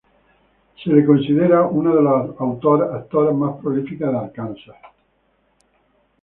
[0.83, 4.75] Se la considera una de las autoras más prolíficas de Arkansas.